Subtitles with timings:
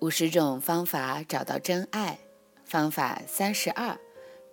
[0.00, 2.20] 五十种方法找到真爱，
[2.64, 3.98] 方法三十二：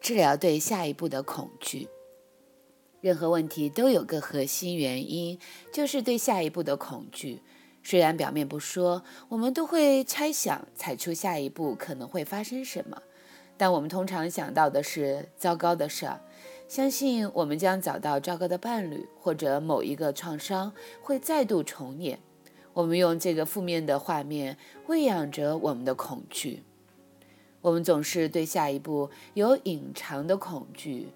[0.02, 1.88] 治疗对下一步的恐惧。
[3.00, 5.40] 任何问题都有个核心原因，
[5.72, 7.42] 就是对下一步的恐惧。
[7.82, 13.02] 虽然表面不说，我们都会猜想踩出下一步可能会发生什么，
[13.56, 16.20] 但我们通常想到的是糟糕的事儿，
[16.68, 22.20] 相信我们将找到糟糕的伴侣，或者某一个创伤会再度重演。
[22.78, 24.56] 我们用这个负面的画面
[24.86, 26.62] 喂养着我们的恐惧。
[27.62, 31.08] 我们总是对下一步有隐藏的恐惧，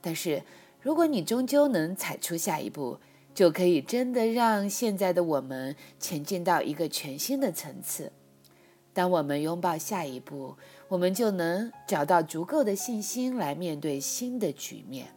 [0.00, 0.44] 但是
[0.80, 2.98] 如果你终究能踩出下一步，
[3.34, 8.12] 就可以真的让现在的我们前进到一个全新的层次。
[8.92, 10.54] 当我们拥抱下一步，
[10.86, 15.08] 我们就能找到足够的信心来面对新的局面。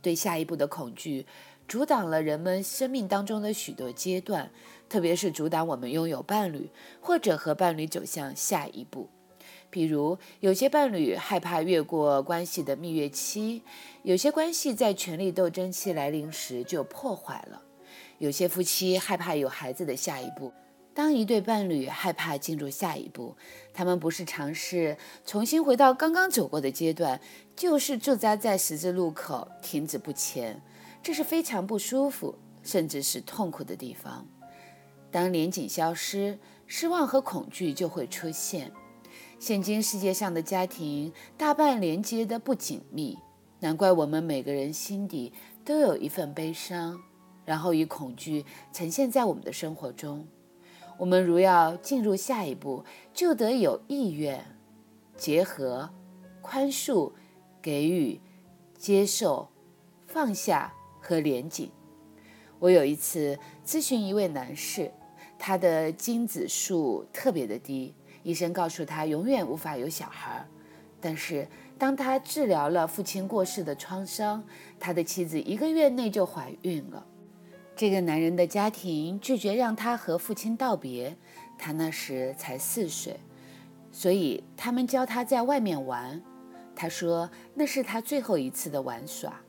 [0.00, 1.26] 对下一步的恐惧。
[1.68, 4.50] 阻挡了人们生命当中的许多阶段，
[4.88, 6.70] 特别是阻挡我们拥有伴侣
[7.00, 9.08] 或者和伴侣走向下一步。
[9.68, 13.62] 比如，有些伴侣害怕越过关系的蜜月期；
[14.04, 17.60] 有些关系在权力斗争期来临时就破坏了；
[18.18, 20.52] 有些夫妻害怕有孩子的下一步。
[20.94, 23.36] 当一对伴侣害怕进入下一步，
[23.74, 27.20] 他们不是尝试重新回到刚刚走过的阶段，
[27.54, 30.62] 就是驻扎在十字路口停止不前。
[31.06, 34.26] 这是非常不舒服，甚至是痛苦的地方。
[35.08, 38.72] 当连景消失，失望和恐惧就会出现。
[39.38, 43.16] 现今世界上的家庭大半连接的不紧密，
[43.60, 45.32] 难怪我们每个人心底
[45.64, 47.00] 都有一份悲伤，
[47.44, 50.26] 然后以恐惧呈现在我们的生活中。
[50.98, 54.44] 我们如要进入下一步，就得有意愿，
[55.16, 55.88] 结合、
[56.42, 57.12] 宽恕、
[57.62, 58.20] 给予、
[58.76, 59.48] 接受、
[60.08, 60.72] 放下。
[61.06, 61.70] 和连景。
[62.58, 64.90] 我有一次咨询一位男士，
[65.38, 70.44] 他的精子数特别的低，医生告诉他永远无法有小孩。
[71.00, 71.46] 但是
[71.78, 74.42] 当他治疗了父亲过世的创伤，
[74.80, 77.06] 他的妻子一个月内就怀孕了。
[77.76, 81.14] 这个男人的家庭拒绝让他和父亲道别，
[81.56, 83.20] 他那时才四岁，
[83.92, 86.20] 所以他们教他在外面玩。
[86.74, 89.40] 他说那是他最后一次的玩耍。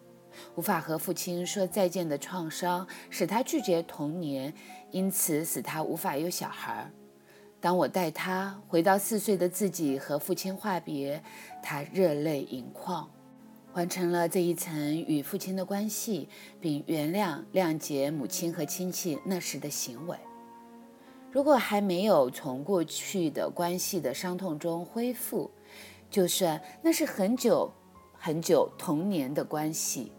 [0.55, 4.53] 无法和父亲说再见的创伤，使他拒绝童年，
[4.91, 6.91] 因此使他无法有小孩。
[7.59, 11.23] 当我带他回到四岁的自己和父亲话别，
[11.63, 13.09] 他热泪盈眶，
[13.73, 16.29] 完成了这一层与父亲的关系，
[16.61, 20.15] 并原谅、谅解母亲和亲戚那时的行为。
[21.31, 25.51] 如果还没有从过去的关系的伤痛中恢复，
[26.09, 27.71] 就算那是很久
[28.13, 30.11] 很久童年的关系。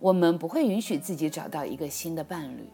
[0.00, 2.68] 我们不会允许自己找到一个新的伴侣。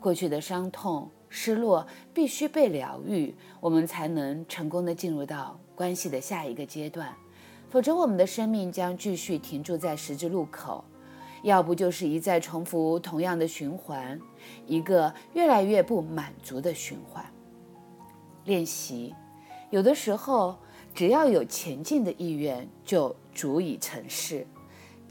[0.00, 7.14] 过去的伤痛、失落必须被疗愈，我们才能成功的进入到关系的下一个阶段。
[7.70, 10.84] 否则，我们的生命将继续停驻在十字路口，
[11.42, 14.20] 要不就是一再重复同样的循环，
[14.66, 17.24] 一个越来越不满足的循环。
[18.44, 19.14] 练习，
[19.70, 20.56] 有的时候
[20.94, 24.46] 只要有前进的意愿，就足以成事。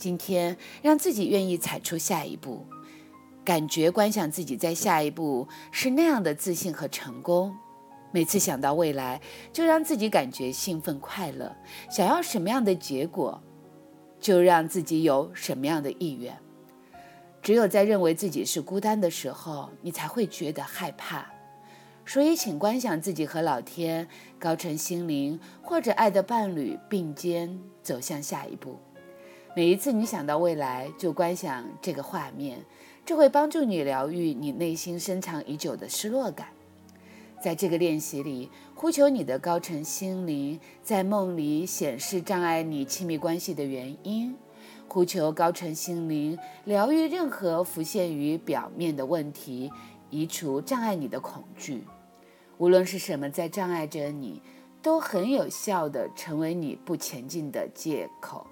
[0.03, 2.65] 今天让自己愿意踩出下一步，
[3.45, 7.55] 感觉观想自己在下一步是那样的自信和成功。
[8.11, 9.21] 每次想到未来，
[9.53, 11.55] 就让自己感觉兴奋快乐。
[11.89, 13.41] 想要什么样的结果，
[14.19, 16.37] 就让自己有什么样的意愿。
[17.41, 21.25] 只有在认为自己是孤单的时候，你才会觉得害怕。
[22.05, 24.05] 所以，请观想自己和老天、
[24.37, 28.77] 高层心灵或者爱的伴侣并肩走向下一步。
[29.55, 32.59] 每一次你想到未来，就观想这个画面，
[33.05, 36.47] 这会帮助你疗愈你内心深藏已久的失落感。
[37.39, 44.35] 在这个练习里，呼求你的高层心灵在梦里显示障碍你亲密关系的原因，
[44.87, 46.35] 呼求高层心灵
[46.65, 49.71] 疗愈任何浮现于表面的问题，
[50.09, 51.83] 移除障碍你的恐惧。
[52.57, 54.41] 无论是什么在障碍着你，
[54.81, 58.47] 都很有效的成为你不前进的借口。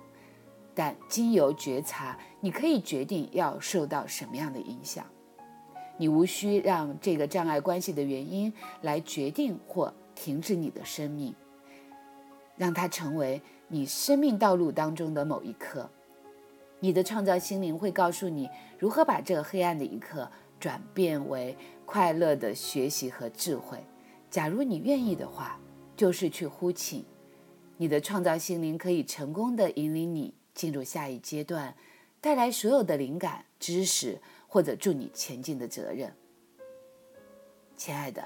[0.81, 5.05] 但经由觉察，你可以决定要受到什么样的影响。
[5.95, 8.51] 你无需让这个障碍关系的原因
[8.81, 11.35] 来决定或停止你的生命，
[12.57, 15.87] 让它成为你生命道路当中的某一刻。
[16.79, 18.49] 你的创造心灵会告诉你
[18.79, 20.27] 如何把这个黑暗的一刻
[20.59, 21.55] 转变为
[21.85, 23.77] 快乐的学习和智慧。
[24.31, 25.59] 假如你愿意的话，
[25.95, 27.05] 就是去呼请
[27.77, 30.33] 你的创造心灵，可以成功的引领你。
[30.61, 31.75] 进入下一阶段，
[32.21, 36.15] 带来所有的灵感、知识或者助你前进的责任。
[37.75, 38.23] 亲爱的，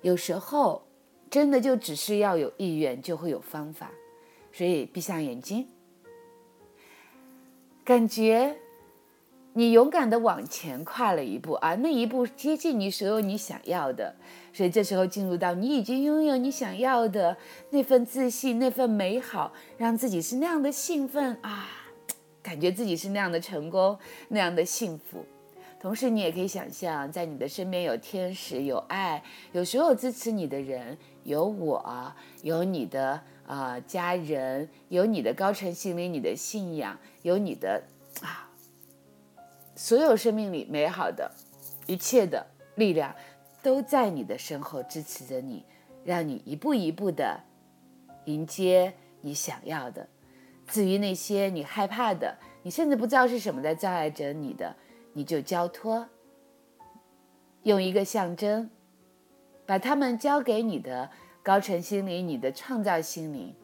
[0.00, 0.86] 有时候
[1.28, 3.90] 真的就只是要有意愿，就会有方法。
[4.52, 5.68] 所以闭上眼睛，
[7.84, 8.56] 感觉
[9.54, 14.14] 你勇敢的往前跨了一步啊，那一步接近你所有你想要的。
[14.52, 17.36] 所以这时候进入到你已经拥有你想要的
[17.70, 21.68] 那份自信、那份美好，让自己是那样的兴奋啊，
[22.42, 23.98] 感觉自己是那样的成功、
[24.28, 25.24] 那样的幸福。
[25.80, 29.22] 同时，你也可以想象，在你的身边有天使、有爱、
[29.52, 32.12] 有所有支持你的人，有我，
[32.42, 33.20] 有你的。
[33.46, 37.82] 啊，家人有你的高层心灵，你的信仰，有你的
[38.22, 38.43] 啊，
[39.84, 41.30] 所有生命里美好的
[41.86, 42.46] 一切的
[42.76, 43.14] 力量，
[43.62, 45.62] 都在你的身后支持着你，
[46.02, 47.38] 让你一步一步的
[48.24, 50.08] 迎接你想要的。
[50.66, 54.74] 至于那些你害怕的，你甚至不知道是什么在障碍着你的，
[55.12, 56.08] 你就交托，
[57.64, 58.70] 用一个象征，
[59.66, 61.10] 把它们交给你的。
[61.42, 63.54] 高层心灵，你的创造心灵，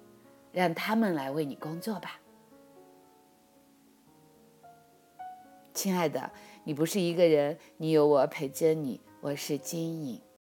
[0.53, 2.20] 让他们来为你工作吧，
[5.83, 6.31] 亲爱的，
[6.65, 10.21] 你不是一个人，你有我陪着你，我是金颖。